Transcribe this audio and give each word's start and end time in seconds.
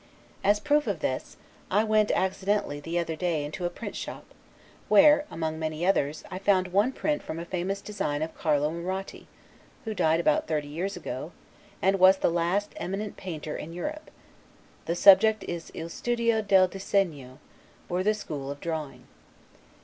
As 0.43 0.57
a 0.57 0.63
proof 0.63 0.87
of 0.87 1.01
this, 1.01 1.37
I 1.69 1.83
went 1.83 2.09
accidentally 2.09 2.79
the 2.79 2.97
other 2.97 3.15
day 3.15 3.45
into 3.45 3.65
a 3.67 3.69
print 3.69 3.95
shop, 3.95 4.25
where, 4.89 5.25
among 5.29 5.59
many 5.59 5.85
others, 5.85 6.23
I 6.31 6.39
found 6.39 6.69
one 6.69 6.91
print 6.91 7.21
from 7.21 7.37
a 7.37 7.45
famous 7.45 7.81
design 7.81 8.23
of 8.23 8.33
Carlo 8.33 8.71
Maratti, 8.71 9.27
who 9.85 9.93
died 9.93 10.19
about 10.19 10.47
thirty 10.47 10.67
years 10.69 10.97
ago, 10.97 11.33
and 11.83 11.99
was 11.99 12.17
the 12.17 12.31
last 12.31 12.71
eminent 12.77 13.15
painter 13.15 13.55
in 13.55 13.73
Europe: 13.73 14.09
the 14.85 14.95
subject 14.95 15.43
is 15.43 15.69
'il 15.75 15.89
Studio 15.89 16.41
del 16.41 16.67
Disegno'; 16.67 17.37
or 17.87 18.01
"The 18.01 18.15
School 18.15 18.49
of 18.49 18.59
Drawing." 18.59 19.05